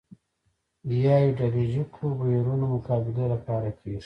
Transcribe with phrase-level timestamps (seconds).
[1.03, 3.99] یا ایدیالوژیکو بهیرونو مقابلې لپاره کېږي